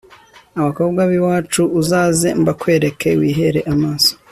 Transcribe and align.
abakobwa 0.59 1.01
b'iwacu 1.09 1.61
uzaze 1.79 2.29
mbakwereke 2.41 3.09
wihere 3.19 3.59
amaso 3.73 4.11